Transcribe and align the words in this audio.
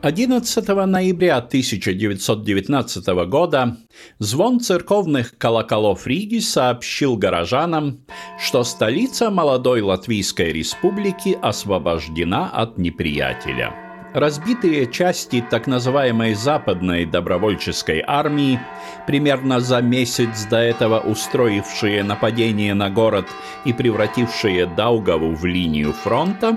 11 0.00 0.68
ноября 0.86 1.38
1919 1.38 3.06
года 3.28 3.78
звон 4.20 4.60
церковных 4.60 5.36
колоколов 5.38 6.06
Риги 6.06 6.38
сообщил 6.38 7.16
горожанам, 7.16 8.06
что 8.40 8.62
столица 8.62 9.28
молодой 9.30 9.80
Латвийской 9.80 10.52
республики 10.52 11.36
освобождена 11.42 12.48
от 12.48 12.78
неприятеля. 12.78 13.74
Разбитые 14.14 14.86
части 14.90 15.44
так 15.50 15.66
называемой 15.66 16.34
Западной 16.34 17.04
добровольческой 17.04 18.02
армии, 18.06 18.60
примерно 19.08 19.58
за 19.58 19.82
месяц 19.82 20.44
до 20.44 20.58
этого 20.58 21.00
устроившие 21.00 22.04
нападение 22.04 22.72
на 22.72 22.88
город 22.88 23.26
и 23.64 23.72
превратившие 23.72 24.66
Даугаву 24.66 25.34
в 25.34 25.44
линию 25.44 25.92
фронта, 25.92 26.56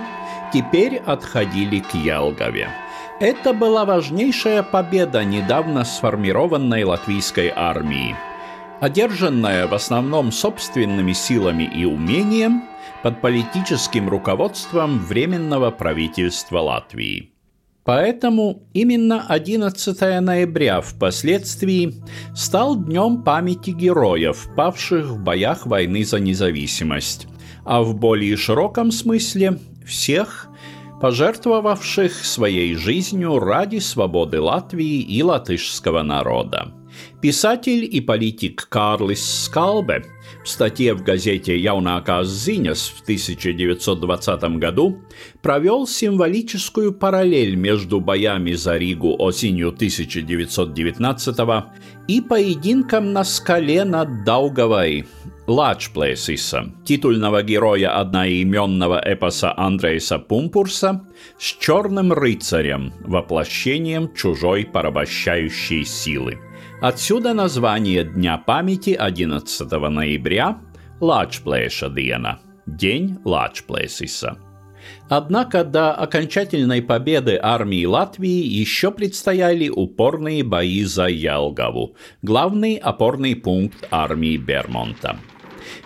теперь 0.54 0.98
отходили 0.98 1.80
к 1.80 1.96
Ялгове. 1.96 2.70
Это 3.22 3.54
была 3.54 3.86
важнейшая 3.86 4.64
победа 4.64 5.24
недавно 5.24 5.84
сформированной 5.86 6.84
латвийской 6.84 7.54
армии. 7.56 8.16
Одержанная 8.80 9.68
в 9.68 9.76
основном 9.76 10.32
собственными 10.32 11.14
силами 11.14 11.66
и 11.66 11.86
умением 11.86 12.64
под 13.04 13.22
политическим 13.22 14.10
руководством 14.10 14.98
Временного 14.98 15.70
правительства 15.70 16.62
Латвии. 16.62 17.30
Поэтому 17.84 18.64
именно 18.74 19.24
11 19.28 20.02
ноября 20.20 20.82
впоследствии 20.82 21.94
стал 22.36 22.76
днем 22.76 23.22
памяти 23.22 23.70
героев, 23.70 24.48
павших 24.56 25.06
в 25.12 25.20
боях 25.20 25.68
войны 25.68 26.04
за 26.06 26.20
независимость, 26.20 27.28
а 27.66 27.84
в 27.84 27.94
более 27.94 28.36
широком 28.36 28.92
смысле 28.92 29.60
всех, 29.86 30.48
пожертвовавших 31.02 32.14
своей 32.24 32.76
жизнью 32.76 33.40
ради 33.40 33.80
свободы 33.80 34.40
Латвии 34.40 35.02
и 35.02 35.24
латышского 35.24 36.04
народа. 36.04 36.74
Писатель 37.22 37.88
и 37.92 38.02
политик 38.02 38.68
Карлис 38.70 39.46
Скалбе 39.46 40.04
в 40.44 40.50
статье 40.50 40.94
в 40.94 41.04
газете 41.04 41.58
«Яунакās 41.58 42.28
ziņas» 42.28 42.90
в 42.98 43.02
1920 43.02 44.60
году 44.60 45.00
провел 45.42 45.88
символическую 45.88 46.94
параллель 46.94 47.56
между 47.56 48.00
боями 48.00 48.54
за 48.54 48.78
Ригу 48.78 49.16
осенью 49.18 49.70
1919 49.70 51.38
и 52.08 52.22
поединком 52.22 53.14
на 53.14 53.24
скале 53.24 53.84
над 53.86 54.24
Даугавой 54.24 55.06
Лачплесиса, 55.52 56.72
титульного 56.86 57.44
героя 57.44 58.00
одноименного 58.00 59.02
эпоса 59.04 59.54
Андрейса 59.58 60.18
Пумпурса, 60.18 61.06
с 61.38 61.44
черным 61.44 62.14
рыцарем, 62.14 62.94
воплощением 63.02 64.14
чужой 64.16 64.64
порабощающей 64.64 65.84
силы. 65.84 66.40
Отсюда 66.82 67.34
название 67.34 68.06
Дня 68.06 68.38
памяти 68.38 68.92
11 68.92 69.70
ноября 69.72 70.62
Лачплеша 71.02 71.90
Диена, 71.90 72.40
День 72.66 73.18
Лачплесиса. 73.26 74.38
Однако 75.10 75.66
до 75.66 75.94
окончательной 75.94 76.82
победы 76.82 77.38
армии 77.42 77.84
Латвии 77.84 78.46
еще 78.46 78.90
предстояли 78.90 79.68
упорные 79.68 80.46
бои 80.46 80.86
за 80.86 81.08
Ялгову, 81.08 81.98
главный 82.22 82.78
опорный 82.78 83.36
пункт 83.36 83.86
армии 83.92 84.38
Бермонта. 84.38 85.20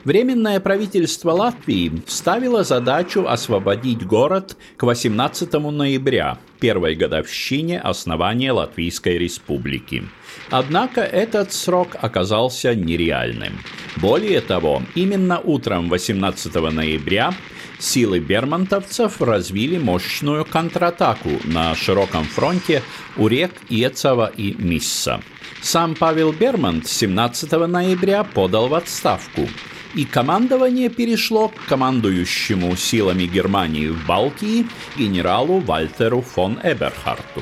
Временное 0.06 0.59
правительство 0.59 1.31
Латвии 1.31 1.91
ставило 2.06 2.63
задачу 2.63 3.25
освободить 3.28 4.06
город 4.06 4.56
к 4.78 4.84
18 4.84 5.51
ноября, 5.53 6.38
первой 6.59 6.96
годовщине 6.96 7.79
основания 7.79 8.51
Латвийской 8.51 9.18
республики. 9.18 10.03
Однако 10.51 11.01
этот 11.01 11.53
срок 11.53 11.95
оказался 12.00 12.75
нереальным. 12.75 13.53
Более 13.97 14.41
того, 14.41 14.84
именно 14.94 15.40
утром 15.40 15.90
18 15.90 16.53
ноября 16.53 17.34
силы 17.79 18.19
бермонтовцев 18.19 19.22
развили 19.22 19.78
мощную 19.78 20.45
контратаку 20.45 21.31
на 21.45 21.74
широком 21.75 22.25
фронте 22.25 22.84
у 23.18 23.28
рек 23.28 23.51
Иецова 23.69 24.31
и 24.38 24.53
Мисса. 24.53 25.22
Сам 25.62 25.95
Павел 25.95 26.31
Бермонт 26.31 26.85
17 26.88 27.51
ноября 27.68 28.24
подал 28.24 28.68
в 28.68 28.75
отставку– 28.75 29.50
и 29.95 30.03
командование 30.03 30.89
перешло 30.89 31.47
к 31.47 31.53
командующему 31.67 32.75
силами 32.75 33.23
Германии 33.23 33.88
в 33.88 34.06
Балтии 34.06 34.67
генералу 34.97 35.59
Вальтеру 35.59 36.22
фон 36.22 36.59
Эберхарту. 36.61 37.41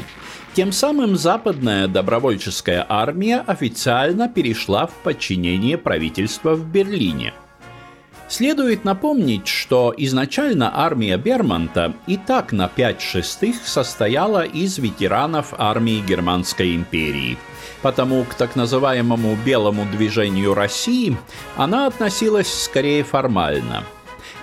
Тем 0.54 0.72
самым 0.72 1.18
западная 1.18 1.88
добровольческая 1.88 2.86
армия 2.88 3.40
официально 3.40 4.30
перешла 4.30 4.86
в 4.86 4.94
подчинение 5.04 5.80
правительства 5.80 6.54
в 6.54 6.72
Берлине. 6.72 7.34
Следует 8.34 8.84
напомнить, 8.84 9.48
что 9.48 9.94
изначально 9.96 10.72
армия 10.74 11.18
Бермонта 11.18 11.94
и 12.08 12.18
так 12.18 12.52
на 12.52 12.68
5 12.68 13.00
шестых 13.00 13.58
состояла 13.64 14.44
из 14.44 14.80
ветеранов 14.80 15.54
армии 15.56 16.04
Германской 16.04 16.76
империи– 16.76 17.38
потому 17.84 18.24
к 18.24 18.34
так 18.34 18.56
называемому 18.56 19.38
«белому 19.46 19.86
движению 19.86 20.56
России» 20.56 21.16
она 21.58 21.86
относилась 21.86 22.52
скорее 22.52 23.04
формально. 23.04 23.84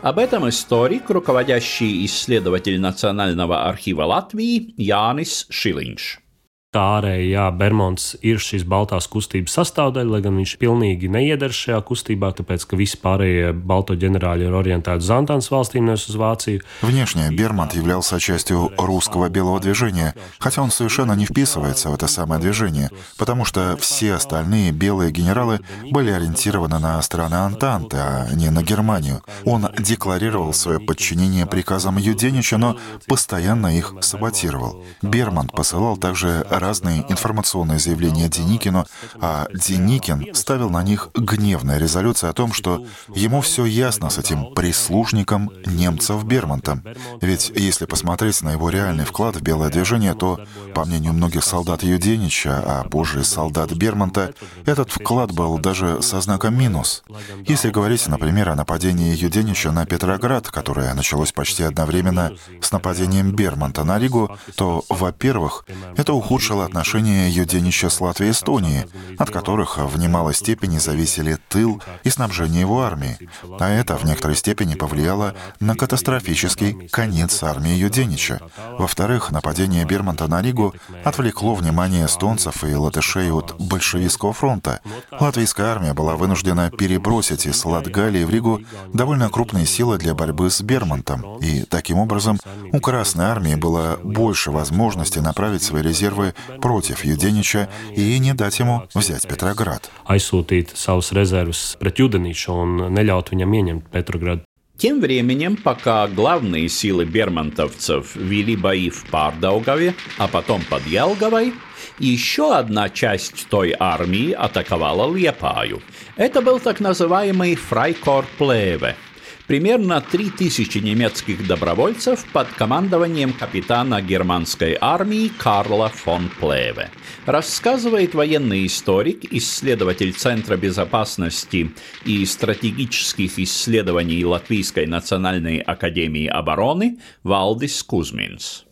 Об 0.03 0.19
этом 0.19 0.49
историк, 0.49 1.11
руководящий 1.11 2.05
исследователь 2.05 2.79
Национального 2.79 3.65
архива 3.69 4.05
Латвии 4.05 4.73
Янис 4.77 5.47
Шилинш. 5.51 6.21
Tā 6.71 6.85
ārēji, 7.01 7.33
jā, 7.33 7.49
Bermons 7.51 8.05
ir 8.23 8.39
šīs 8.39 8.63
Baltās 8.63 9.09
kustības 9.11 9.57
sastāvdaļa, 9.57 10.07
lai 10.07 10.21
gan 10.23 10.37
viņš 10.39 10.53
pilnīgi 10.61 11.09
neiedara 11.11 11.51
šajā 11.51 11.81
kustībā, 11.83 12.29
tāpēc 12.39 12.63
ka 12.71 12.77
visi 12.79 13.01
pārējie 13.03 13.49
Balto 13.59 13.97
ģенерали 13.99 14.47
ir 14.47 14.55
ориентēti 14.55 15.03
uz 15.03 15.11
Антанс 15.11 15.51
valstīm, 15.51 15.89
nevis 15.91 16.07
uz 16.07 16.15
Вацию. 16.15 16.61
Внешне 16.83 17.27
Бермонт 17.33 17.75
являлся 17.75 18.21
частью 18.21 18.71
русского 18.79 19.29
белого 19.29 19.59
движения, 19.59 20.15
хотя 20.39 20.63
он 20.63 20.71
совершенно 20.71 21.15
не 21.15 21.27
вписывается 21.27 21.91
в 21.91 21.95
это 21.95 22.07
самое 22.07 22.41
движение, 22.41 22.91
потому 23.19 23.45
что 23.45 23.77
все 23.81 24.15
остальные 24.15 24.71
белые 24.71 25.11
генералы 25.11 25.59
были 25.91 26.13
ориентированы 26.13 26.79
на 26.79 27.03
страны 27.03 27.35
Антанты, 27.35 27.97
а 27.97 28.29
не 28.33 28.49
на 28.51 28.63
Германию. 28.63 29.25
Он 29.45 29.67
декларировал 29.77 30.53
свое 30.53 30.79
подчинение 30.79 31.47
приказам 31.47 31.97
Юденича, 31.99 32.59
но 32.59 32.77
постоянно 33.09 33.77
их 33.77 33.93
саботировал. 34.03 34.85
Бермонт 35.03 35.51
посылал 35.51 35.97
также 35.97 36.47
разные 36.61 37.05
информационные 37.11 37.79
заявления 37.79 38.29
Деникину, 38.29 38.87
а 39.21 39.49
Деникин 39.53 40.35
ставил 40.35 40.71
на 40.71 40.83
них 40.83 41.09
гневные 41.15 41.79
резолюции 41.79 42.29
о 42.29 42.33
том, 42.33 42.53
что 42.53 42.87
ему 43.15 43.41
все 43.41 43.65
ясно 43.65 44.11
с 44.11 44.19
этим 44.19 44.55
прислужником 44.55 45.51
немцев 45.67 46.23
Бермонтом. 46.25 46.85
Ведь 47.21 47.51
если 47.55 47.87
посмотреть 47.87 48.43
на 48.43 48.53
его 48.53 48.71
реальный 48.71 49.05
вклад 49.05 49.37
в 49.37 49.43
белое 49.43 49.71
движение, 49.71 50.15
то, 50.15 50.41
по 50.75 50.85
мнению 50.85 51.15
многих 51.15 51.45
солдат 51.45 51.83
Юденича, 51.83 52.63
а 52.65 52.85
позже 52.85 53.25
солдат 53.25 53.73
Бермонта, 53.73 54.35
этот 54.67 54.91
вклад 54.91 55.33
был 55.33 55.59
даже 55.59 56.03
со 56.03 56.21
знаком 56.21 56.57
минус. 56.57 57.03
Если 57.47 57.71
говорить, 57.71 58.07
например, 58.07 58.51
о 58.51 58.55
нападении 58.55 59.17
Юденича 59.17 59.73
на 59.73 59.87
Петроград, 59.87 60.51
которое 60.51 60.93
началось 60.95 61.33
почти 61.33 61.63
одновременно 61.63 62.33
с 62.61 62.71
нападением 62.73 63.33
Бермонта 63.33 63.85
на 63.85 63.99
Ригу, 63.99 64.37
то, 64.57 64.85
во-первых, 64.89 65.65
это 65.97 66.13
ухудшило 66.13 66.50
улучшило 66.51 66.65
отношения 66.65 67.31
Юденича 67.31 67.91
с 67.91 68.01
Латвией 68.01 68.31
и 68.31 68.33
Эстонией, 68.33 68.87
от 69.19 69.31
которых 69.31 69.79
в 69.79 69.99
немалой 69.99 70.35
степени 70.35 70.79
зависели 70.79 71.39
тыл 71.49 71.81
и 72.03 72.11
снабжение 72.11 72.61
его 72.61 72.83
армии. 72.83 73.19
А 73.61 73.69
это 73.69 73.97
в 73.97 74.05
некоторой 74.05 74.37
степени 74.37 74.75
повлияло 74.75 75.35
на 75.61 75.77
катастрофический 75.77 76.89
конец 76.89 77.43
армии 77.43 77.73
Юденича. 77.73 78.41
Во-вторых, 78.79 79.31
нападение 79.31 79.85
Бермонта 79.85 80.27
на 80.27 80.43
Ригу 80.43 80.75
отвлекло 81.05 81.55
внимание 81.55 82.07
эстонцев 82.07 82.65
и 82.65 82.75
латышей 82.75 83.31
от 83.31 83.55
большевистского 83.59 84.33
фронта. 84.33 84.81
Латвийская 85.21 85.67
армия 85.67 85.95
была 85.95 86.17
вынуждена 86.17 86.71
перебросить 86.71 87.47
из 87.47 87.65
Латгалии 87.65 88.25
в 88.25 88.31
Ригу 88.31 88.61
довольно 88.93 89.29
крупные 89.29 89.67
силы 89.67 89.99
для 89.99 90.15
борьбы 90.15 90.51
с 90.51 90.61
Бермонтом, 90.63 91.39
и 91.39 91.63
таким 91.63 91.99
образом 91.99 92.39
у 92.73 92.81
Красной 92.81 93.27
армии 93.27 93.55
было 93.55 93.99
больше 94.03 94.51
возможностей 94.51 95.21
направить 95.21 95.63
свои 95.63 95.83
резервы 95.83 96.35
против 96.61 97.05
Юденича 97.05 97.69
и 97.95 98.19
не 98.19 98.35
дать 98.35 98.59
ему 98.59 98.83
взять 98.95 99.27
Петроград. 99.27 99.91
Aizsūtīt 100.07 100.75
savus 100.75 101.13
rezervus 101.13 101.77
pret 101.81 101.99
Judeniču 101.99 102.55
un 102.55 102.79
neļaut 102.95 103.33
viņam 103.33 103.59
ieņemt 103.61 103.91
Petrogradu. 103.93 104.45
Тем 104.81 105.01
временем, 105.03 105.57
пока 105.57 106.09
главные 106.09 106.71
силы 106.71 107.05
бермонтовцев 107.05 108.17
вели 108.17 108.57
бои 108.57 108.89
в 108.89 109.05
Пардаугаве, 109.11 109.95
а 110.17 110.27
потом 110.27 110.63
под 110.71 110.87
Елговой, 110.87 111.53
еще 111.99 112.55
одна 112.55 112.89
часть 112.89 113.47
той 113.51 113.75
армии 113.79 114.33
атаковала 114.33 115.15
Лепаю. 115.15 115.83
Это 116.17 116.41
был 116.41 116.59
так 116.61 116.81
называемый 116.81 117.57
Фрайкор 117.57 118.25
Плеве– 118.39 118.97
примерно 119.51 120.01
3000 120.01 120.81
немецких 120.81 121.45
добровольцев 121.45 122.25
под 122.33 122.47
командованием 122.53 123.33
капитана 123.33 124.01
германской 124.01 124.79
армии 124.81 125.27
Карла 125.27 125.89
фон 125.89 126.31
Плеве. 126.39 126.89
Рассказывает 127.27 128.15
военный 128.15 128.65
историк, 128.65 129.25
исследователь 129.33 130.13
Центра 130.13 130.57
безопасности 130.57 131.73
и 132.05 132.25
стратегических 132.27 133.41
исследований 133.41 134.25
Латвийской 134.25 134.87
национальной 134.87 135.59
академии 135.59 136.29
обороны 136.29 137.01
Валдис 137.25 137.83
Кузминс. 137.83 138.67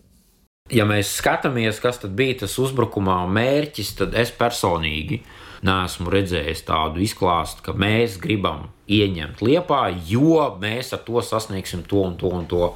Ja 0.70 0.84
mēs 0.86 1.10
skatāmies, 1.10 1.82
kas 1.82 1.98
tad 1.98 2.14
bija 2.14 2.44
tas 2.44 2.54
uzbrukumā 2.60 3.24
mērķis, 3.26 3.96
tad 3.98 4.14
es 4.14 4.30
personīgi 4.30 5.24
neesmu 5.62 6.10
redzējis 6.12 6.64
tādu 6.68 7.02
izklāstu, 7.04 7.64
ka 7.64 7.74
mēs 7.74 8.18
gribam 8.22 8.68
ieņemt 8.88 9.42
Liepā, 9.44 9.82
jo 10.08 10.46
mēs 10.60 10.94
ar 10.96 11.04
to 11.06 11.22
sasniegsim 11.24 11.84
to 11.88 12.04
un 12.06 12.16
to 12.20 12.32
un 12.32 12.48
to. 12.48 12.74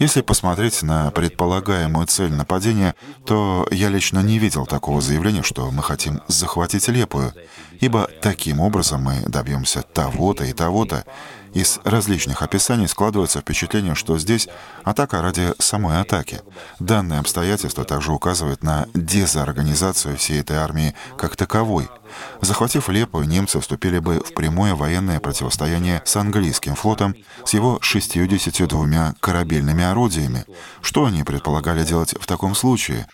Если 0.00 0.22
посмотреть 0.22 0.82
на 0.82 1.10
предполагаемую 1.10 2.06
цель 2.06 2.32
нападения, 2.32 2.94
то 3.26 3.68
я 3.70 3.90
лично 3.90 4.20
не 4.20 4.38
видел 4.38 4.64
такого 4.64 5.02
заявления, 5.02 5.42
что 5.42 5.70
мы 5.70 5.82
хотим 5.82 6.22
захватить 6.26 6.88
Лепую, 6.88 7.34
ибо 7.80 8.08
таким 8.22 8.60
образом 8.60 9.02
мы 9.02 9.20
добьемся 9.26 9.82
того-то 9.82 10.44
и 10.44 10.54
того-то. 10.54 11.04
Из 11.52 11.80
различных 11.84 12.40
описаний 12.40 12.88
складывается 12.88 13.42
впечатление, 13.42 13.94
что 13.94 14.16
здесь 14.16 14.48
атака 14.84 15.20
ради 15.20 15.52
самой 15.58 16.00
атаки. 16.00 16.40
Данное 16.78 17.20
обстоятельство 17.20 17.84
также 17.84 18.12
указывает 18.12 18.62
на 18.62 18.86
дезорганизацию 18.94 20.16
всей 20.16 20.40
этой 20.40 20.56
армии 20.56 20.94
как 21.18 21.36
таковой— 21.36 21.90
Захватив 22.40 22.88
Лепу, 22.88 23.22
немцы 23.22 23.60
вступили 23.60 23.98
бы 23.98 24.20
в 24.20 24.34
прямое 24.34 24.74
военное 24.74 25.20
противостояние 25.20 26.02
с 26.04 26.16
английским 26.16 26.74
флотом 26.74 27.14
с 27.44 27.54
его 27.54 27.78
62 27.80 29.14
корабельными 29.20 29.84
орудиями. 29.84 30.44
Что 30.80 31.06
они 31.06 31.22
предполагали 31.22 31.84
делать 31.84 32.14
в 32.18 32.26
таком 32.26 32.54
случае? 32.54 33.06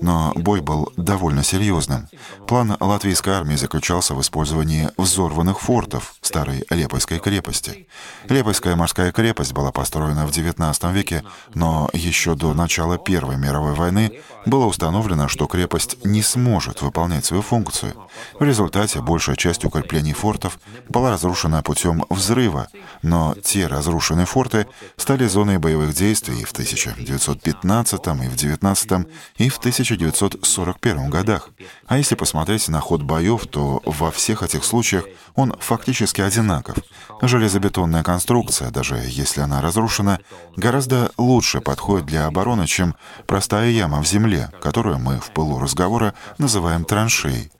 Но 0.00 0.32
бой 0.34 0.60
был 0.60 0.92
довольно 0.96 1.42
серьезным. 1.42 2.08
План 2.46 2.76
латвийской 2.80 3.30
армии 3.34 3.56
заключался 3.56 4.14
в 4.14 4.20
использовании 4.20 4.90
взорванных 4.96 5.60
фортов 5.60 6.14
старой 6.20 6.64
Лепойской 6.70 7.18
крепости. 7.18 7.88
Лепойская 8.28 8.76
морская 8.76 9.12
крепость 9.12 9.52
была 9.52 9.70
построена 9.70 10.26
в 10.26 10.30
XIX 10.30 10.92
веке, 10.92 11.22
но 11.54 11.88
еще 11.92 12.34
до 12.34 12.54
начала 12.54 12.98
Первой 12.98 13.36
мировой 13.36 13.74
войны 13.74 14.20
было 14.48 14.66
установлено, 14.66 15.28
что 15.28 15.46
крепость 15.46 16.04
не 16.04 16.22
сможет 16.22 16.82
выполнять 16.82 17.24
свою 17.24 17.42
функцию. 17.42 17.94
В 18.38 18.42
результате 18.42 19.00
большая 19.00 19.36
часть 19.36 19.64
укреплений 19.64 20.12
фортов 20.12 20.58
была 20.88 21.10
разрушена 21.12 21.62
путем 21.62 22.04
взрыва, 22.10 22.68
но 23.02 23.34
те 23.42 23.66
разрушенные 23.66 24.26
форты 24.26 24.66
стали 24.96 25.26
зоной 25.26 25.58
боевых 25.58 25.94
действий 25.94 26.44
в 26.44 26.52
1915 26.52 28.06
и 28.06 28.28
в 28.28 28.36
19 28.36 28.90
и 29.36 29.48
в 29.48 29.58
1941 29.58 31.10
годах. 31.10 31.50
А 31.88 31.96
если 31.96 32.14
посмотреть 32.16 32.68
на 32.68 32.80
ход 32.80 33.02
боев, 33.02 33.46
то 33.46 33.80
во 33.86 34.10
всех 34.10 34.42
этих 34.42 34.64
случаях 34.64 35.06
он 35.34 35.54
фактически 35.58 36.20
одинаков. 36.20 36.76
Железобетонная 37.22 38.02
конструкция, 38.02 38.70
даже 38.70 38.96
если 39.06 39.40
она 39.40 39.62
разрушена, 39.62 40.20
гораздо 40.54 41.10
лучше 41.16 41.62
подходит 41.62 42.04
для 42.04 42.26
обороны, 42.26 42.66
чем 42.66 42.94
простая 43.26 43.70
яма 43.70 44.02
в 44.02 44.06
земле, 44.06 44.50
которую 44.60 44.98
мы 44.98 45.18
в 45.18 45.30
пылу 45.30 45.58
разговора 45.58 46.12
называем 46.36 46.84
траншеей. 46.84 47.50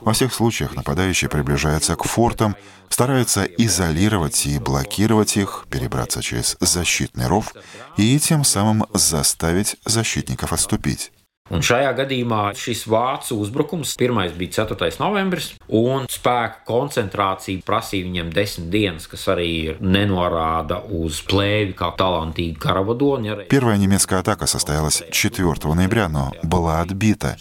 Во 0.00 0.12
всех 0.12 0.34
случаях 0.34 0.76
нападающий 0.76 1.28
приближается 1.28 1.96
к 1.96 2.04
фортам, 2.04 2.56
старается 2.90 3.44
изолировать 3.44 4.46
и 4.46 4.58
блокировать 4.58 5.38
их, 5.38 5.64
перебраться 5.70 6.20
через 6.22 6.58
защитный 6.60 7.26
ров 7.26 7.54
и 7.96 8.18
тем 8.18 8.44
самым 8.44 8.84
заставить 8.92 9.76
защитников 9.86 10.52
отступить. 10.52 11.10
Un 11.51 11.59
šajā 11.59 11.89
gadījumā 11.97 12.53
šis 12.55 12.85
vācu 12.87 13.35
uzbrukums 13.43 13.97
pirmais 13.99 14.31
bija 14.37 14.63
4. 14.63 14.93
novembris, 15.03 15.49
un 15.67 16.07
spēku 16.09 16.63
koncentrācija 16.69 17.65
prasīja 17.67 18.07
viņiem 18.07 18.29
desmit 18.33 18.69
dienas, 18.71 19.09
kas 19.11 19.27
arī 19.33 19.49
ir 19.73 19.81
nenorāda 19.83 20.79
uz 20.87 21.19
плеви 21.27 21.75
как 21.75 21.99
талантīgi 21.99 22.55
каравадони. 22.63 23.49
Первая 23.49 23.77
немецкая 23.77 24.21
атака 24.21 24.47
состоялась 24.47 25.03
4 25.11 25.75
ноября, 25.75 26.07
но 26.07 26.31
была 26.43 26.79
отбита. 26.79 27.35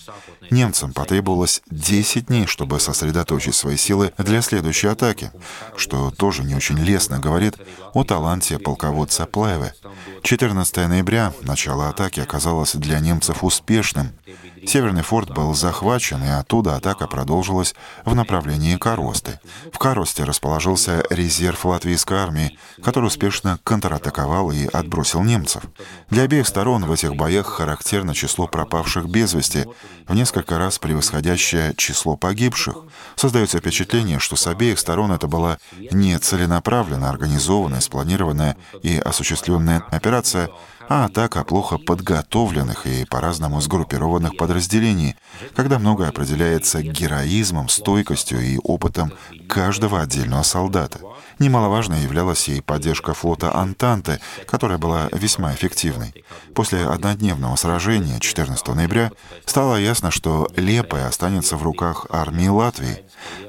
Немцам 0.52 0.94
потребовалось 0.94 1.62
10 1.70 2.28
дней, 2.28 2.46
чтобы 2.48 2.80
сосредоточить 2.80 3.56
свои 3.56 3.78
силы 3.78 4.14
для 4.18 4.42
следующей 4.42 4.88
атаки, 4.88 5.32
что 5.76 6.12
тоже 6.12 6.44
не 6.44 6.56
очень 6.56 6.78
лестно 6.78 7.20
говорит 7.20 7.56
о 7.94 8.04
таланте 8.04 8.60
полководца 8.60 9.26
Плеве. 9.26 9.74
14 10.24 10.78
ноября 10.88 11.34
начало 11.42 11.90
атаки 11.90 12.20
оказалось 12.20 12.76
для 12.76 13.00
немцев 13.00 13.44
успешным. 13.44 14.12
Северный 14.66 15.04
форт 15.04 15.34
был 15.34 15.54
захвачен, 15.54 16.24
и 16.24 16.28
оттуда 16.28 16.76
атака 16.76 17.08
продолжилась 17.08 17.76
в 18.06 18.16
направлении 18.16 18.78
Коросты. 18.78 19.40
В 19.72 19.78
Коросте 19.78 20.24
расположился 20.24 21.04
резерв 21.10 21.66
латвийской 21.66 22.18
армии, 22.18 22.58
который 22.84 23.06
успешно 23.06 23.60
контратаковал 23.64 24.52
и 24.52 24.66
отбросил 24.68 25.24
немцев. 25.24 25.64
Для 26.10 26.24
обеих 26.24 26.48
сторон 26.48 26.86
в 26.86 26.92
этих 26.92 27.16
боях 27.16 27.48
характерно 27.48 28.14
число 28.14 28.48
пропавших 28.48 29.08
без 29.08 29.34
вести, 29.34 29.66
в 30.08 30.16
несколько 30.16 30.58
раз 30.58 30.80
превосходящее 30.80 31.74
число 31.76 32.16
погибших. 32.16 32.78
Создается 33.16 33.60
впечатление, 33.60 34.20
что 34.20 34.36
с 34.36 34.48
обеих 34.48 34.80
сторон 34.80 35.12
это 35.12 35.28
была 35.28 35.58
не 35.92 36.18
целенаправленно 36.18 37.10
организованная, 37.10 37.82
спланированная 37.82 38.58
и 38.82 38.98
осуществленная 38.98 39.84
операция, 39.92 40.50
а 40.90 41.06
атака 41.06 41.44
плохо 41.44 41.78
подготовленных 41.78 42.86
и 42.88 43.06
по-разному 43.06 43.60
сгруппированных 43.62 44.38
подразделений, 44.38 45.16
когда 45.56 45.80
многое 45.80 46.10
определяется 46.10 46.82
героизмом, 46.82 47.70
стойкостью 47.70 48.42
и 48.42 48.58
опытом 48.64 49.12
каждого 49.48 50.02
отдельного 50.02 50.44
солдата. 50.44 51.00
Немаловажной 51.40 52.02
являлась 52.02 52.50
и 52.50 52.62
поддержка 52.62 53.14
флота 53.14 53.56
Антанты, 53.56 54.20
которая 54.48 54.78
была 54.78 55.08
весьма 55.12 55.54
эффективной. 55.54 56.26
После 56.56 56.86
однодневного 56.86 57.56
сражения 57.58 58.20
14 58.20 58.68
ноября 58.70 59.12
стало 59.46 59.76
ясно, 59.76 60.10
что 60.10 60.48
Лепая 60.56 61.08
останется 61.08 61.58
в 61.58 61.64
руках 61.64 62.08
армии 62.10 62.48
Латвии. 62.48 63.04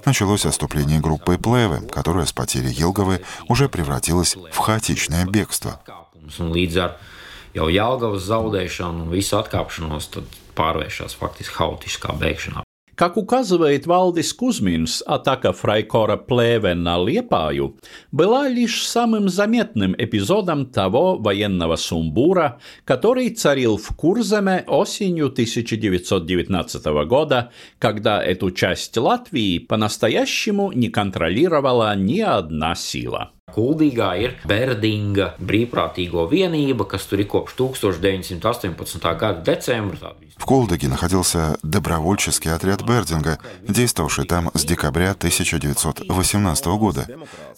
Началось 0.04 0.45
отступление 0.45 1.00
группы 1.00 1.38
Плевы, 1.38 1.87
которая 1.88 2.26
с 2.26 2.33
потери 2.33 2.68
Елговы 2.68 3.23
уже 3.49 3.68
превратилась 3.68 4.37
в 4.37 4.57
хаотичное 4.59 5.25
бегство. 5.25 5.80
Jau 7.59 7.69
Jālgavas 7.73 8.29
zaudēšanu 8.31 9.09
un 9.09 9.12
visu 9.12 9.38
atkāpšanos, 9.41 10.11
pārvēršas 10.59 11.19
faktiski 11.19 11.59
haotiskā 11.59 12.17
bēgšanā. 12.19 12.65
Как 12.99 13.17
указывает 13.17 13.87
Валдис 13.87 14.33
Кузминс, 14.33 15.05
атака 15.07 15.53
Фрайкора 15.53 16.17
Плеве 16.17 16.75
на 16.75 16.99
Лепаю 16.99 17.79
была 18.11 18.49
лишь 18.49 18.85
самым 18.85 19.29
заметным 19.29 19.95
эпизодом 19.97 20.67
того 20.67 21.17
военного 21.17 21.77
сумбура, 21.77 22.59
который 22.85 23.31
царил 23.31 23.77
в 23.77 23.95
Курземе 23.95 24.65
осенью 24.67 25.27
1919 25.27 26.85
года, 27.07 27.53
когда 27.79 28.21
эту 28.21 28.50
часть 28.50 28.97
Латвии 28.97 29.61
по-настоящему 29.61 30.73
не 30.73 30.88
контролировала 30.88 31.95
ни 31.95 32.19
одна 32.19 32.75
сила. 32.75 33.31
Kuldīgā 33.55 34.11
ir 34.23 34.37
Berdinga 34.49 35.33
brīvprātīgo 35.40 36.26
vienība, 36.31 36.87
kas 36.88 37.07
tur 37.11 37.23
ir 37.25 37.28
kopš 37.33 37.57
1918. 37.59 39.14
gada 39.19 39.43
decembra. 39.43 40.14
В 40.38 40.45
Колдыге 40.45 40.88
находился 40.88 41.59
добровольческий 41.62 42.52
отряд 42.52 42.83
Бердинга, 42.83 43.38
действовавший 43.67 44.25
там 44.25 44.50
с 44.55 44.64
декабря 44.64 45.11
1918 45.11 46.67
года. 46.67 47.07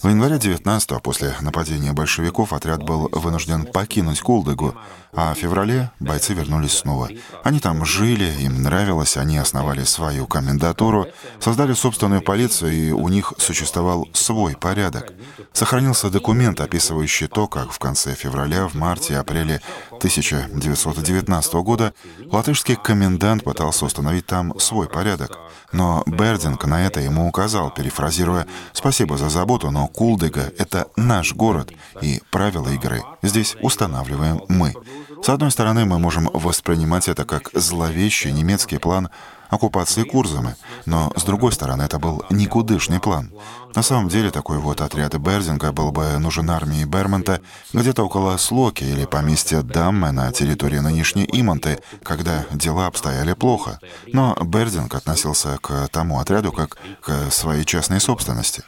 В 0.02 0.09
январе 0.09 0.38
19 0.38 1.02
после 1.02 1.35
нападения 1.42 1.92
большевиков 1.92 2.54
отряд 2.54 2.82
был 2.82 3.09
вынужден 3.12 3.66
покинуть 3.66 4.20
Колдыгу, 4.20 4.75
а 5.12 5.35
в 5.35 5.38
феврале 5.38 5.90
бойцы 6.00 6.32
вернулись 6.32 6.78
снова. 6.78 7.11
Они 7.42 7.61
там 7.61 7.85
жили, 7.85 8.32
им 8.40 8.62
нравилось, 8.62 9.18
они 9.18 9.37
основали 9.37 9.85
свою 9.85 10.26
комендатуру, 10.26 11.09
создали 11.38 11.75
собственную 11.75 12.23
полицию, 12.23 12.73
и 12.73 12.90
у 12.92 13.09
них 13.09 13.35
существовал 13.37 14.09
свой 14.14 14.56
порядок. 14.56 15.12
Сохранили 15.52 15.79
сохранился 15.80 16.10
документ, 16.10 16.60
описывающий 16.60 17.26
то, 17.26 17.49
как 17.49 17.72
в 17.72 17.78
конце 17.78 18.14
февраля, 18.14 18.68
в 18.68 18.75
марте 18.75 19.14
и 19.14 19.16
апреле 19.16 19.62
1919 19.92 21.54
года 21.54 21.94
латышский 22.30 22.76
комендант 22.76 23.44
пытался 23.44 23.87
установить 23.87 24.26
там 24.26 24.58
свой 24.60 24.88
порядок. 24.88 25.38
Но 25.72 26.02
Бердинг 26.04 26.66
на 26.66 26.84
это 26.87 27.00
ему 27.00 27.26
указал, 27.26 27.70
перефразируя 27.70 28.46
«Спасибо 28.75 29.16
за 29.16 29.30
заботу, 29.30 29.70
но 29.70 29.88
Кулдыга— 29.88 30.52
это 30.58 30.88
наш 30.96 31.32
город, 31.32 31.72
и 32.02 32.20
правила 32.30 32.68
игры 32.68 33.02
здесь 33.22 33.56
устанавливаем 33.62 34.42
мы». 34.49 34.75
С 35.22 35.30
одной 35.30 35.50
стороны, 35.50 35.87
мы 35.87 35.99
можем 35.99 36.28
воспринимать 36.34 37.08
это 37.08 37.25
как 37.25 37.49
зловещий 37.54 38.32
немецкий 38.32 38.76
план 38.76 39.08
оккупации 39.50 40.04
Курзамы, 40.04 40.56
но 40.87 41.12
с 41.16 41.25
другой 41.25 41.52
стороны, 41.52 41.82
это 41.82 41.99
был 41.99 42.25
никудышный 42.30 43.00
план. 43.00 43.32
На 43.74 43.82
самом 43.82 44.08
деле, 44.08 44.30
такой 44.30 44.58
вот 44.58 44.80
отряд 44.80 45.16
Берзинга 45.16 45.72
был 45.72 45.92
бы 45.92 46.18
нужен 46.18 46.50
армии 46.50 46.84
Бермонта 46.84 47.40
где-то 47.72 48.04
около 48.04 48.36
Слоки 48.36 48.84
или 48.84 49.04
поместья 49.04 49.62
Дамме 49.62 50.10
на 50.10 50.32
территории 50.32 50.78
нынешней 50.78 51.28
Имонты, 51.32 51.78
когда 52.02 52.46
дела 52.52 52.86
обстояли 52.86 53.34
плохо. 53.34 53.78
Но 54.08 54.36
Берзинг 54.40 54.94
относился 54.94 55.58
к 55.62 55.88
тому 55.92 56.18
отряду 56.20 56.52
как 56.52 56.78
к 57.00 57.30
своей 57.30 57.64
частной 57.64 58.00
собственности. 58.00 58.64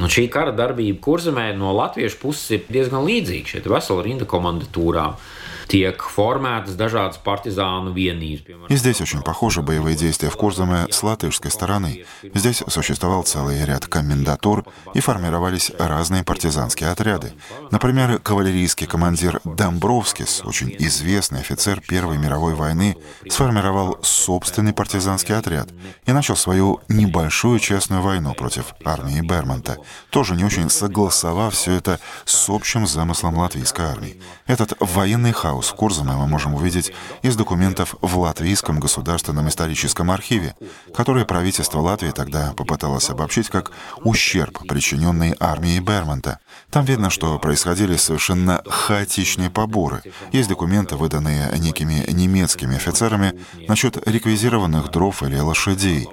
Un 0.00 0.08
šī 0.08 0.24
kara 0.32 0.54
darbība 0.56 1.02
kurzemē 1.04 1.50
no 1.56 1.72
latviešu 1.76 2.16
puses 2.22 2.48
ir 2.56 2.62
diezgan 2.72 3.04
līdzīga. 3.04 3.50
Šeit 3.52 3.66
ir 3.68 3.74
vesela 3.74 4.04
rinda 4.06 4.24
komandatūrām. 4.24 5.18
И 8.68 8.76
здесь 8.76 9.00
очень 9.00 9.22
похожи 9.22 9.62
боевые 9.62 9.96
действия 9.96 10.28
в 10.28 10.36
Курзаме 10.36 10.86
с 10.90 11.02
латышской 11.02 11.50
стороны. 11.50 12.04
Здесь 12.34 12.62
существовал 12.68 13.22
целый 13.22 13.64
ряд 13.64 13.86
комендатур 13.86 14.66
и 14.92 15.00
формировались 15.00 15.72
разные 15.78 16.24
партизанские 16.24 16.90
отряды. 16.90 17.32
Например, 17.70 18.18
кавалерийский 18.18 18.86
командир 18.86 19.40
Домбровскис, 19.44 20.42
очень 20.44 20.76
известный 20.78 21.40
офицер 21.40 21.80
Первой 21.80 22.18
мировой 22.18 22.54
войны, 22.54 22.96
сформировал 23.30 23.98
собственный 24.02 24.74
партизанский 24.74 25.34
отряд 25.34 25.70
и 26.04 26.12
начал 26.12 26.36
свою 26.36 26.80
небольшую 26.88 27.58
частную 27.60 28.02
войну 28.02 28.34
против 28.34 28.74
армии 28.84 29.22
Бермонта, 29.22 29.78
тоже 30.10 30.34
не 30.34 30.44
очень 30.44 30.68
согласовав 30.68 31.54
все 31.54 31.72
это 31.72 31.98
с 32.26 32.50
общим 32.50 32.86
замыслом 32.86 33.38
латвийской 33.38 33.86
армии. 33.86 34.20
Этот 34.46 34.74
военный 34.78 35.32
хаос 35.32 35.61
с 35.62 35.70
Курзамой 35.70 36.16
мы 36.16 36.26
можем 36.26 36.54
увидеть 36.54 36.92
из 37.22 37.36
документов 37.36 37.94
в 38.00 38.18
Латвийском 38.18 38.80
государственном 38.80 39.48
историческом 39.48 40.10
архиве, 40.10 40.54
которые 40.94 41.24
правительство 41.24 41.80
Латвии 41.80 42.10
тогда 42.10 42.52
попыталось 42.56 43.08
обобщить 43.10 43.48
как 43.48 43.72
ущерб, 44.02 44.66
причиненный 44.66 45.34
армией 45.38 45.80
Бермонта. 45.80 46.40
Там 46.70 46.84
видно, 46.84 47.10
что 47.10 47.38
происходили 47.38 47.96
совершенно 47.96 48.62
хаотичные 48.66 49.50
поборы. 49.50 50.02
Есть 50.32 50.48
документы, 50.48 50.96
выданные 50.96 51.50
некими 51.58 52.04
немецкими 52.10 52.76
офицерами 52.76 53.38
насчет 53.68 53.96
реквизированных 54.06 54.90
дров 54.90 55.22
или 55.22 55.38
лошадей. 55.38 56.08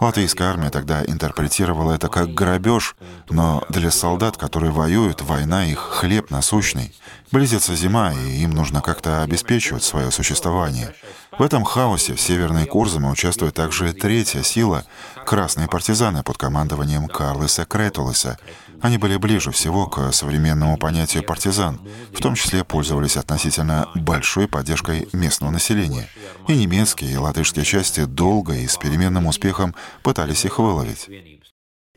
Латвийская 0.00 0.48
армия 0.48 0.70
тогда 0.70 1.04
интерпретировала 1.04 1.92
это 1.92 2.08
как 2.08 2.34
грабеж, 2.34 2.96
но 3.30 3.64
для 3.68 3.90
солдат, 3.90 4.36
которые 4.36 4.70
воюют, 4.70 5.22
война 5.22 5.66
их 5.66 5.78
хлеб 5.78 6.30
насущный. 6.30 6.94
Близится 7.30 7.74
зима, 7.74 8.12
и 8.12 8.42
им 8.42 8.52
нужно 8.52 8.80
как-то 8.80 9.22
обеспечивать 9.22 9.84
свое 9.84 10.10
существование. 10.10 10.94
В 11.38 11.42
этом 11.42 11.62
хаосе 11.62 12.14
в 12.14 12.20
Северной 12.20 12.66
Курзаме 12.66 13.08
участвует 13.08 13.54
также 13.54 13.92
третья 13.92 14.42
сила— 14.42 14.84
красные 15.24 15.68
партизаны 15.68 16.24
под 16.24 16.36
командованием 16.36 17.06
Карлеса 17.06 17.64
Кретулеса. 17.64 18.38
Они 18.80 18.98
были 18.98 19.16
ближе 19.18 19.52
всего 19.52 19.86
к 19.86 20.12
современному 20.12 20.76
понятию 20.78 21.22
партизан, 21.22 21.80
в 22.12 22.20
том 22.20 22.34
числе 22.34 22.64
пользовались 22.64 23.16
относительно 23.16 23.88
большой 23.94 24.48
поддержкой 24.48 25.08
местного 25.12 25.52
населения. 25.52 26.08
И 26.48 26.56
немецкие, 26.56 27.12
и 27.12 27.16
латышские 27.16 27.64
части 27.64 28.04
долго 28.04 28.54
и 28.54 28.66
с 28.66 28.76
переменным 28.76 29.26
успехом 29.26 29.76
пытались 30.02 30.44
их 30.44 30.58
выловить. 30.58 31.08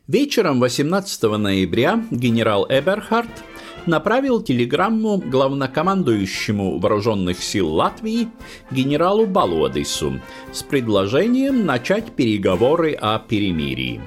Вечером 0.08 0.60
18 0.60 1.24
ноября 1.24 2.04
генерал 2.12 2.68
Эберхард 2.70 3.30
направил 3.88 4.42
телеграмму 4.42 5.18
главнокомандующему 5.18 6.80
вооруженных 6.80 7.44
сил 7.44 7.70
Латвии 7.74 8.30
генералу 8.72 9.26
Балодису 9.26 10.20
с 10.52 10.64
предложением 10.64 11.66
начать 11.66 12.12
переговоры 12.12 12.94
о 12.94 13.20
перемирии. 13.20 14.02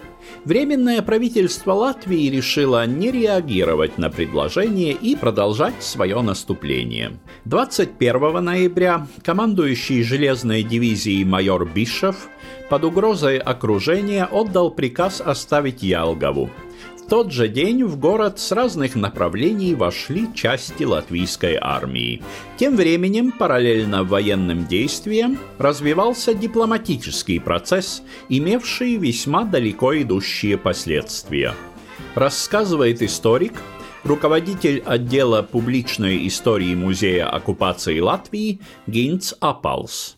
Временное 0.45 1.01
правительство 1.01 1.73
Латвии 1.73 2.29
решило 2.29 2.87
не 2.87 3.11
реагировать 3.11 3.97
на 3.99 4.11
предложение 4.11 4.93
и 4.93 5.17
продолжать 5.17 5.83
свое 5.83 6.21
наступление. 6.21 7.19
21 7.47 8.45
ноября 8.45 9.07
командующий 9.23 10.03
железной 10.03 10.63
дивизией 10.63 11.25
майор 11.25 11.67
Бишев 11.67 12.29
под 12.69 12.85
угрозой 12.85 13.39
окружения 13.39 14.25
отдал 14.25 14.71
приказ 14.71 15.21
оставить 15.21 15.83
Ялгову, 15.83 16.51
тот 17.09 17.33
же 17.33 17.49
день 17.49 17.85
в 17.85 17.99
город 17.99 18.39
с 18.39 18.53
разных 18.53 18.97
направлений 18.97 19.75
вошли 19.75 20.29
части 20.35 20.85
латвийской 20.85 21.59
армии. 21.61 22.23
Тем 22.57 22.77
временем, 22.77 23.33
параллельно 23.33 24.05
военным 24.05 24.67
действиям, 24.67 25.39
развивался 25.59 26.35
дипломатический 26.35 27.39
процесс, 27.39 28.03
имевший 28.29 28.97
весьма 28.97 29.45
далеко 29.45 30.01
идущие 30.01 30.59
последствия. 30.59 31.55
Рассказывает 32.15 33.03
историк, 33.03 33.55
руководитель 34.05 34.83
отдела 34.85 35.43
публичной 35.43 36.27
истории 36.27 36.75
Музея 36.75 37.29
оккупации 37.29 38.01
Латвии 38.01 38.61
Гинц 38.87 39.35
Апалс. 39.41 40.17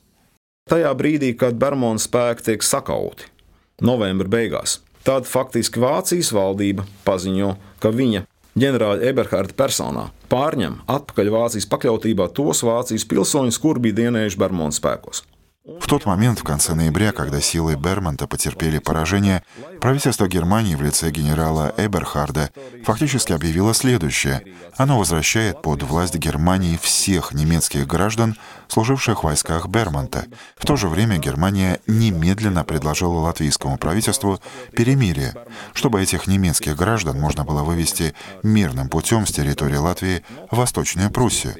Tajā 0.66 0.90
brīdī, 0.98 1.28
kad 1.38 1.54
Bermuda 1.54 2.02
spēki 2.02 2.42
tiek 2.42 2.64
sakauti, 2.66 3.28
beigās, 3.78 4.80
Tad 5.06 5.28
faktiski 5.30 5.78
Vācijas 5.78 6.32
valdība 6.34 6.82
paziņo, 7.06 7.52
ka 7.78 7.92
viņa 7.94 8.24
ģenerāļa 8.58 9.06
Eberharda 9.06 9.54
personā 9.54 10.08
pārņem 10.32 10.80
atpakaļ 10.90 11.30
Vācijas 11.30 11.68
pakļautībā 11.70 12.26
tos 12.34 12.64
Vācijas 12.66 13.06
pilsoņus, 13.06 13.60
kur 13.62 13.78
bija 13.78 14.00
dienējuši 14.00 14.40
Bermudas 14.42 14.80
spēkos. 14.82 15.22
В 15.66 15.88
тот 15.88 16.06
момент, 16.06 16.38
в 16.38 16.44
конце 16.44 16.74
ноября, 16.74 17.10
когда 17.10 17.40
силы 17.40 17.74
Бермонта 17.74 18.28
потерпели 18.28 18.78
поражение, 18.78 19.42
правительство 19.80 20.28
Германии 20.28 20.76
в 20.76 20.82
лице 20.82 21.10
генерала 21.10 21.74
Эберхарда 21.76 22.50
фактически 22.84 23.32
объявило 23.32 23.74
следующее. 23.74 24.44
Оно 24.76 24.96
возвращает 24.96 25.62
под 25.62 25.82
власть 25.82 26.14
Германии 26.14 26.78
всех 26.80 27.34
немецких 27.34 27.84
граждан, 27.88 28.36
служивших 28.68 29.20
в 29.20 29.24
войсках 29.24 29.66
Бермонта. 29.66 30.26
В 30.56 30.64
то 30.64 30.76
же 30.76 30.86
время 30.88 31.18
Германия 31.18 31.80
немедленно 31.88 32.62
предложила 32.62 33.18
латвийскому 33.18 33.76
правительству 33.76 34.40
перемирие, 34.72 35.34
чтобы 35.72 36.00
этих 36.00 36.28
немецких 36.28 36.76
граждан 36.76 37.18
можно 37.18 37.44
было 37.44 37.64
вывести 37.64 38.14
мирным 38.44 38.88
путем 38.88 39.26
с 39.26 39.32
территории 39.32 39.76
Латвии 39.76 40.22
в 40.48 40.58
Восточную 40.58 41.10
Пруссию. 41.10 41.56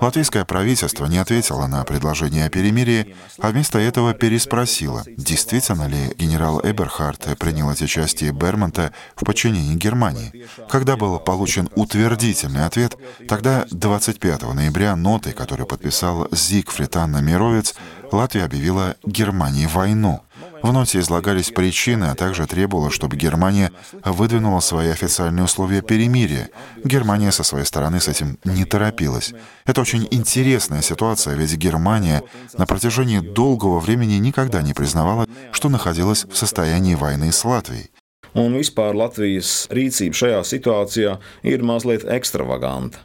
Латвийское 0.00 0.44
правительство 0.44 1.06
не 1.06 1.18
ответило 1.18 1.66
на 1.66 1.84
предложение 1.84 2.46
о 2.46 2.50
перемирии, 2.50 3.14
а 3.38 3.50
вместо 3.50 3.78
этого 3.78 4.14
переспросило, 4.14 5.04
действительно 5.06 5.86
ли 5.86 6.14
генерал 6.16 6.60
Эберхард 6.62 7.38
принял 7.38 7.70
эти 7.70 7.86
части 7.86 8.30
Бермонта 8.30 8.92
в 9.16 9.24
подчинении 9.24 9.74
Германии. 9.76 10.46
Когда 10.68 10.96
был 10.96 11.18
получен 11.18 11.68
утвердительный 11.74 12.64
ответ, 12.64 12.96
тогда 13.28 13.66
25 13.70 14.54
ноября 14.54 14.96
нотой, 14.96 15.32
которую 15.32 15.66
подписал 15.66 16.28
Зигфрид 16.32 16.96
Анна 16.96 17.18
Мировец, 17.18 17.74
Латвия 18.10 18.44
объявила 18.44 18.96
Германии 19.04 19.66
войну. 19.66 20.22
В 20.62 20.72
ноте 20.72 20.98
излагались 20.98 21.50
причины, 21.50 22.04
а 22.04 22.14
также 22.14 22.46
требовала, 22.46 22.90
чтобы 22.90 23.16
Германия 23.16 23.72
выдвинула 24.04 24.60
свои 24.60 24.88
официальные 24.88 25.44
условия 25.44 25.82
перемирия. 25.82 26.50
Германия 26.84 27.32
со 27.32 27.42
своей 27.42 27.64
стороны 27.64 28.00
с 28.00 28.08
этим 28.08 28.38
не 28.44 28.64
торопилась. 28.64 29.32
Это 29.66 29.80
очень 29.80 30.06
интересная 30.10 30.82
ситуация, 30.82 31.34
ведь 31.34 31.56
Германия 31.56 32.22
на 32.56 32.66
протяжении 32.66 33.20
долгого 33.20 33.78
времени 33.78 34.14
никогда 34.14 34.62
не 34.62 34.74
признавала, 34.74 35.26
что 35.52 35.68
находилась 35.68 36.24
в 36.24 36.36
состоянии 36.36 36.94
войны 36.94 37.32
с 37.32 37.44
Латвией. 37.44 37.90
Un 38.34 38.52
vispār 38.54 38.92
Latvijas 38.94 39.66
rīcība 39.72 40.14
šajā 40.14 40.42
situācijā 40.44 41.14
ir 41.48 41.64
mazliet 41.64 42.04
ekstravaganta. 42.04 43.00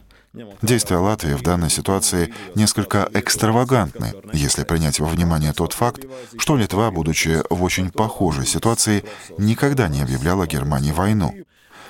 Действия 0.62 0.96
Латвии 0.96 1.34
в 1.34 1.42
данной 1.42 1.70
ситуации 1.70 2.34
несколько 2.56 3.08
экстравагантны, 3.14 4.14
если 4.32 4.64
принять 4.64 4.98
во 4.98 5.06
внимание 5.06 5.52
тот 5.52 5.72
факт, 5.72 6.06
что 6.38 6.56
Литва, 6.56 6.90
будучи 6.90 7.42
в 7.50 7.62
очень 7.62 7.90
похожей 7.90 8.44
ситуации, 8.44 9.04
никогда 9.38 9.86
не 9.88 10.02
объявляла 10.02 10.48
Германии 10.48 10.90
войну. 10.90 11.32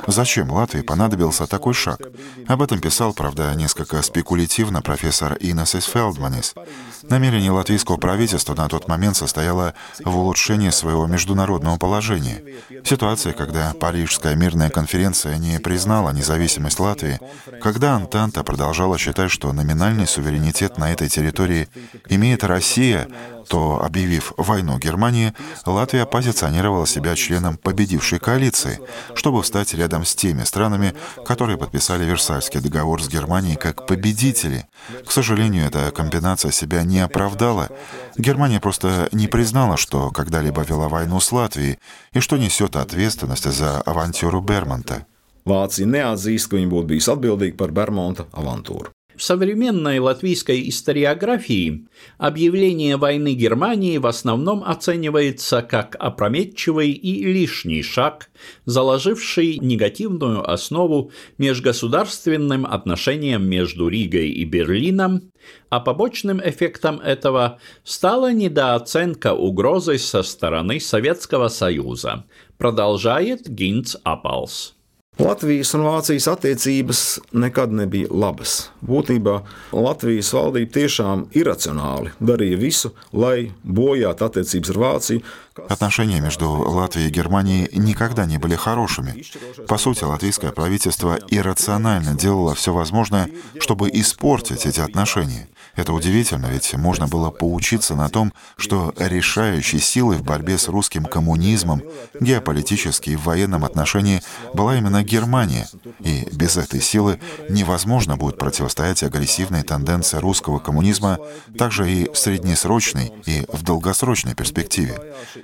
Зачем 0.07 0.51
Латвии 0.51 0.83
понадобился 0.83 1.47
такой 1.47 1.75
шаг? 1.75 2.01
Об 2.47 2.63
этом 2.63 2.81
писал, 2.81 3.15
правда, 3.15 3.55
несколько 3.55 4.03
спекулятивно 4.03 4.83
профессор 4.83 5.37
Инесис 5.41 5.85
Фелдманис. 5.85 6.55
Намерение 7.03 7.51
латвийского 7.51 7.97
правительства 7.97 8.55
на 8.55 8.69
тот 8.69 8.89
момент 8.89 9.17
состояло 9.17 9.75
в 10.05 10.17
улучшении 10.17 10.71
своего 10.71 11.07
международного 11.07 11.77
положения. 11.77 12.43
Ситуация, 12.85 13.33
когда 13.33 13.73
Парижская 13.75 14.35
мирная 14.35 14.71
конференция 14.71 15.37
не 15.39 15.59
признала 15.59 16.11
независимость 16.11 16.81
Латвии, 16.81 17.19
когда 17.63 17.95
Антанта 17.95 18.43
продолжала 18.43 18.99
считать, 18.99 19.31
что 19.31 19.53
номинальный 19.53 20.07
суверенитет 20.07 20.79
на 20.79 20.93
этой 20.93 21.09
территории 21.09 21.69
имеет 22.09 22.45
Россия, 22.45 23.09
то, 23.49 23.83
объявив 23.83 24.33
войну 24.37 24.79
Германии, 24.79 25.35
Латвия 25.67 26.07
позиционировала 26.07 26.87
себя 26.87 27.15
членом 27.15 27.57
победившей 27.57 28.19
коалиции, 28.19 28.81
чтобы 29.15 29.43
встать 29.43 29.75
рядом 29.75 29.94
с 30.03 30.15
теми 30.15 30.45
странами, 30.45 30.95
которые 31.27 31.59
подписали 31.59 32.05
Версальский 32.05 32.61
договор 32.61 33.03
с 33.03 33.09
Германией 33.09 33.57
как 33.57 33.87
победители. 33.87 34.67
К 35.07 35.13
сожалению, 35.13 35.67
эта 35.67 35.91
комбинация 35.93 36.51
себя 36.51 36.83
не 36.83 37.01
оправдала. 37.01 37.69
Германия 38.17 38.61
просто 38.61 39.09
не 39.13 39.29
признала, 39.29 39.77
что 39.77 40.11
когда-либо 40.11 40.63
вела 40.63 40.89
войну 40.89 41.21
с 41.21 41.31
Латвией 41.31 41.79
и 42.15 42.21
что 42.21 42.39
несет 42.39 42.77
ответственность 42.77 43.45
за 43.45 43.83
авантюру 43.83 44.41
Бермонта. 44.41 45.07
Vācija 45.45 45.85
neatzīst, 45.85 46.49
ka 46.49 46.57
viņi 46.57 46.71
būtu 46.73 46.89
bijusi 46.95 47.11
atbildīgi 47.13 47.59
par 47.61 47.73
Bermuda 47.77 48.25
avantūru. 48.33 48.94
В 49.17 49.23
современной 49.23 50.01
латвийской 50.01 50.69
историографии 50.69 51.87
объявление 52.19 52.97
войны 52.97 53.35
Германии 53.35 53.99
в 53.99 54.07
основном 54.07 54.65
оценивается 54.65 55.63
как 55.63 55.97
опрометчивый 56.01 56.91
и 56.91 57.25
лишний 57.25 57.83
шаг, 57.83 58.31
заложивший 58.65 59.59
негативную 59.59 60.49
основу 60.51 61.13
межгосударственным 61.39 62.67
отношениям 62.67 63.47
между 63.47 63.89
Ригой 63.89 64.31
и 64.31 64.45
Берлином, 64.45 65.31
а 65.69 65.79
побочным 65.79 66.41
эффектом 66.45 66.99
этого 66.99 67.61
стала 67.85 68.33
недооценка 68.33 69.33
угрозы 69.35 69.99
со 69.99 70.25
стороны 70.25 70.81
Советского 70.81 71.49
Союза, 71.49 72.25
продолжает 72.59 73.49
Гинц 73.49 73.95
Апалс. 74.03 74.74
Latvijas 75.19 75.71
un 75.75 75.85
Vācijas 75.87 76.27
attiecības 76.27 77.01
nekad 77.33 77.71
nebija 77.73 78.11
labas. 78.11 78.71
Būtībā 78.83 79.37
Latvijas 79.71 80.33
valdība 80.35 80.75
tiešām 80.75 81.29
iracionāli 81.39 82.11
darīja 82.19 82.59
visu, 82.59 82.91
lai 83.13 83.53
bojātu 83.63 84.27
attiecības 84.27 84.75
ar 84.75 84.81
Vāciju, 84.83 85.23
Отношения 85.69 86.21
между 86.21 86.51
Латвией 86.51 87.09
и 87.09 87.13
Германией 87.13 87.69
никогда 87.73 88.27
не 88.27 88.39
были 88.39 88.57
хорошими. 88.57 89.25
По 89.69 89.79
сути, 89.79 90.03
латвийское 90.03 90.51
правительство 90.51 91.17
иррационально 91.29 92.15
делало 92.15 92.57
все 92.57 92.73
возможное, 92.73 93.31
чтобы 93.61 93.89
испортить 93.91 94.67
эти 94.67 94.81
отношения. 94.81 95.49
Это 95.77 95.93
удивительно, 95.93 96.47
ведь 96.47 96.75
можно 96.75 97.07
было 97.07 97.31
поучиться 97.31 97.95
на 97.95 98.09
том, 98.09 98.33
что 98.57 98.93
решающей 98.97 99.79
силой 99.79 100.17
в 100.17 100.25
борьбе 100.25 100.59
с 100.59 100.69
русским 100.69 101.05
коммунизмом, 101.05 101.83
геополитически 102.21 103.11
и 103.11 103.17
в 103.17 103.25
военном 103.25 103.65
отношении, 103.65 104.23
была 104.55 104.77
именно 104.77 105.04
Германия. 105.05 105.69
И 106.01 106.27
без 106.33 106.57
этой 106.57 106.81
силы 106.81 107.21
невозможно 107.49 108.17
будет 108.17 108.39
противостоять 108.39 109.03
агрессивной 109.03 109.63
тенденции 109.63 110.19
русского 110.19 110.59
коммунизма 110.59 111.19
также 111.57 111.91
и 111.91 112.11
в 112.11 112.17
среднесрочной 112.17 113.13
и 113.27 113.45
в 113.49 113.63
долгосрочной 113.63 114.35
перспективе. 114.35 115.01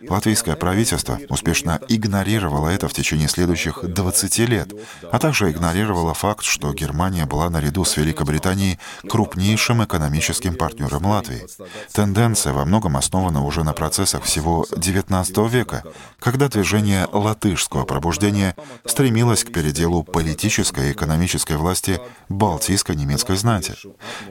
Латвийское 0.08 0.56
правительство 0.56 1.18
успешно 1.28 1.80
игнорировало 1.88 2.68
это 2.68 2.88
в 2.88 2.92
течение 2.92 3.28
следующих 3.28 3.84
20 3.84 4.38
лет, 4.38 4.72
а 5.10 5.18
также 5.18 5.50
игнорировало 5.50 6.14
факт, 6.14 6.44
что 6.44 6.72
Германия 6.72 7.26
была 7.26 7.50
наряду 7.50 7.84
с 7.84 7.96
Великобританией 7.96 8.78
крупнейшим 9.08 9.84
экономическим 9.84 10.54
партнером 10.54 11.06
Латвии. 11.06 11.46
Тенденция 11.92 12.52
во 12.52 12.64
многом 12.64 12.96
основана 12.96 13.44
уже 13.44 13.64
на 13.64 13.72
процессах 13.72 14.24
всего 14.24 14.66
XIX 14.70 15.48
века, 15.48 15.84
когда 16.18 16.48
движение 16.48 17.06
латышского 17.12 17.84
пробуждения 17.84 18.54
стремилось 18.84 19.44
к 19.44 19.49
переделу 19.52 20.02
политической 20.02 20.88
и 20.88 20.92
экономической 20.92 21.56
власти 21.56 22.00
балтийской 22.28 22.96
немецкой 22.96 23.36
знати. 23.36 23.74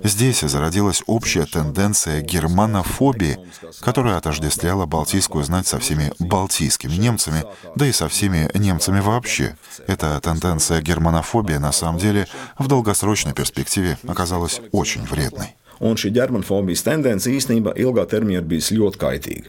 Здесь 0.04 0.40
зародилась 0.42 1.04
общая 1.08 1.46
тенденция 1.46 2.22
германофобии, 2.22 3.38
которая 3.82 4.18
отождествляла 4.18 4.86
балтийскую 4.86 5.44
знать 5.44 5.68
со 5.68 5.80
всеми 5.80 6.12
балтийскими 6.20 6.94
немцами, 6.94 7.44
да 7.76 7.86
и 7.86 7.92
со 7.92 8.08
всеми 8.08 8.50
немцами 8.54 9.00
вообще. 9.00 9.56
Эта 9.88 10.20
тенденция 10.20 10.82
германофобии 10.82 11.56
на 11.56 11.72
самом 11.72 12.00
деле 12.00 12.28
в 12.58 12.68
долгосрочной 12.68 13.34
перспективе 13.34 13.98
оказалась 14.08 14.62
очень 14.72 15.04
вредной. 15.06 15.56
Un 15.80 15.96
šī 15.96 16.12
ģermanfobijas 16.12 16.84
tendence 16.84 17.32
īstenībā 17.32 17.72
ilgā 17.80 18.04
termiņā 18.12 18.42
ir 18.44 18.80
ļoti 18.82 19.00
kaitīga. 19.00 19.48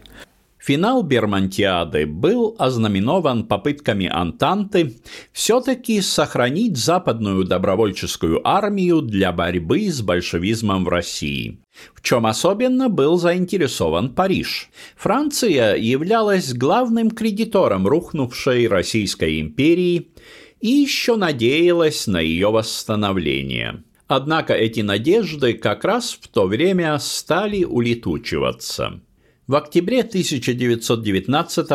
Финал 0.60 1.02
Бермонтиады 1.02 2.04
был 2.04 2.54
ознаменован 2.58 3.44
попытками 3.44 4.06
Антанты 4.06 5.00
все-таки 5.32 6.02
сохранить 6.02 6.76
западную 6.76 7.44
добровольческую 7.44 8.46
армию 8.46 9.00
для 9.00 9.32
борьбы 9.32 9.88
с 9.88 10.02
большевизмом 10.02 10.84
в 10.84 10.88
России, 10.88 11.60
в 11.94 12.02
чем 12.02 12.26
особенно 12.26 12.90
был 12.90 13.16
заинтересован 13.16 14.10
Париж. 14.10 14.68
Франция 14.96 15.76
являлась 15.76 16.52
главным 16.52 17.10
кредитором 17.10 17.86
рухнувшей 17.86 18.68
Российской 18.68 19.40
империи 19.40 20.12
и 20.60 20.68
еще 20.68 21.16
надеялась 21.16 22.06
на 22.06 22.20
ее 22.20 22.50
восстановление. 22.50 23.82
Однако 24.08 24.52
эти 24.52 24.80
надежды 24.80 25.54
как 25.54 25.84
раз 25.84 26.18
в 26.20 26.28
то 26.28 26.46
время 26.46 26.98
стали 26.98 27.64
улетучиваться. 27.64 29.00
В 29.50 29.56
октябре 29.56 30.02
1919 30.02 31.68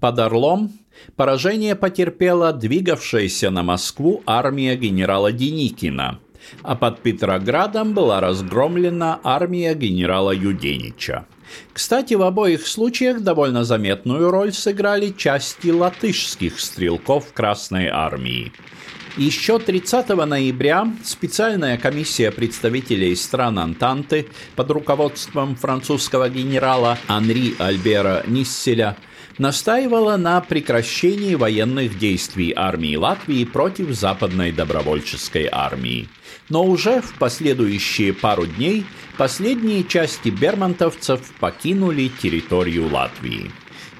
под 0.00 0.18
Орлом 0.18 0.72
поражение 1.14 1.76
потерпела 1.76 2.52
двигавшаяся 2.52 3.50
на 3.50 3.62
Москву 3.62 4.24
армия 4.26 4.74
генерала 4.74 5.30
Деникина, 5.30 6.18
а 6.62 6.74
под 6.74 7.02
Петроградом 7.02 7.94
была 7.94 8.20
разгромлена 8.20 9.20
армия 9.22 9.76
генерала 9.76 10.32
Юденича. 10.32 11.26
Кстати, 11.72 12.14
в 12.14 12.22
обоих 12.22 12.66
случаях 12.66 13.20
довольно 13.20 13.62
заметную 13.62 14.32
роль 14.32 14.52
сыграли 14.52 15.14
части 15.16 15.68
латышских 15.68 16.58
стрелков 16.58 17.32
Красной 17.32 17.86
армии– 17.86 18.52
еще 19.16 19.58
30 19.58 20.08
ноября 20.08 20.92
специальная 21.02 21.78
комиссия 21.78 22.30
представителей 22.30 23.16
стран 23.16 23.58
Антанты 23.58 24.28
под 24.54 24.70
руководством 24.70 25.56
французского 25.56 26.28
генерала 26.28 26.98
Анри 27.08 27.54
Альбера 27.58 28.22
Нисселя 28.26 28.96
настаивала 29.38 30.16
на 30.16 30.40
прекращении 30.40 31.34
военных 31.34 31.98
действий 31.98 32.52
армии 32.54 32.96
Латвии 32.96 33.44
против 33.44 33.90
Западной 33.90 34.52
добровольческой 34.52 35.48
армии. 35.50 36.08
Но 36.48 36.64
уже 36.64 37.00
в 37.00 37.14
последующие 37.18 38.12
пару 38.12 38.46
дней 38.46 38.84
последние 39.16 39.84
части 39.84 40.28
бермонтовцев 40.28 41.20
покинули 41.40 42.08
территорию 42.08 42.88
Латвии. 42.92 43.50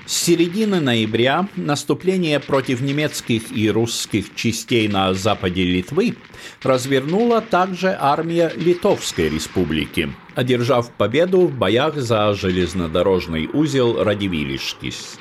С 0.06 0.22
середины 0.22 0.80
ноября 0.80 1.48
наступление 1.56 2.38
против 2.38 2.80
немецких 2.80 3.50
и 3.50 3.68
русских 3.68 4.36
частей 4.36 4.86
на 4.86 5.12
западе 5.14 5.64
Литвы 5.64 6.14
развернула 6.62 7.40
также 7.40 7.96
армия 7.98 8.52
Литовской 8.54 9.28
республики, 9.28 10.08
одержав 10.36 10.92
победу 10.92 11.48
в 11.48 11.58
боях 11.58 11.96
за 11.96 12.34
железнодорожный 12.34 13.50
узел 13.52 14.04
Радивилишкис. 14.04 15.18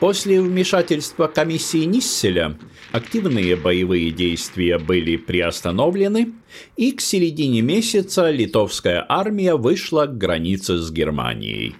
После 0.00 0.42
вмешательства 0.42 1.28
комиссии 1.28 1.84
Нисселя 1.86 2.58
активные 2.92 3.56
боевые 3.56 4.10
действия 4.10 4.78
были 4.78 5.16
приостановлены, 5.16 6.34
и 6.76 6.92
к 6.92 7.00
середине 7.00 7.62
месяца 7.62 8.30
литовская 8.30 9.06
армия 9.08 9.54
вышла 9.54 10.04
к 10.04 10.18
границе 10.18 10.76
с 10.76 10.90
Германией. 10.90 11.74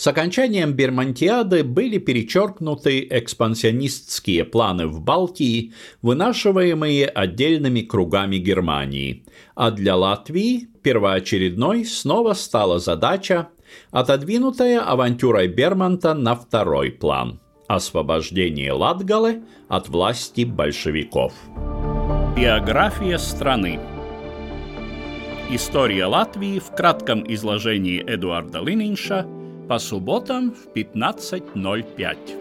С 0.00 0.06
окончанием 0.06 0.72
Бермонтиады 0.72 1.62
были 1.62 1.98
перечеркнуты 1.98 3.06
экспансионистские 3.10 4.46
планы 4.46 4.86
в 4.86 5.02
Балтии, 5.02 5.74
вынашиваемые 6.00 7.04
отдельными 7.06 7.82
кругами 7.82 8.36
Германии, 8.36 9.26
а 9.54 9.70
для 9.70 9.96
Латвии 9.96 10.68
первоочередной 10.82 11.84
снова 11.84 12.32
стала 12.32 12.78
задача, 12.78 13.50
отодвинутая 13.90 14.80
авантюрой 14.80 15.48
Бермонта 15.48 16.14
на 16.14 16.34
второй 16.34 16.92
план– 16.92 17.38
освобождение 17.68 18.72
Латгалы 18.72 19.42
от 19.68 19.90
власти 19.90 20.44
большевиков. 20.44 21.34
Биография 22.34 23.18
страны 23.18 23.78
История 25.50 26.06
Латвии 26.06 26.58
в 26.58 26.74
кратком 26.74 27.22
изложении 27.30 28.02
Эдуарда 28.02 28.60
Лининша– 28.60 29.26
по 29.70 29.78
субботам 29.78 30.50
в 30.50 30.66
15.05. 30.74 32.39